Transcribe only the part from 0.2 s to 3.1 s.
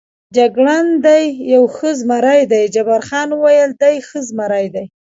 جګړن: دی یو ښه زمري دی، جبار